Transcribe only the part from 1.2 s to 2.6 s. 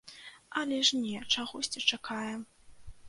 чагосьці чакаем.